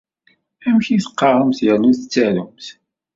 [0.67, 2.65] Amek ay teqqaremt yernu tettarumt?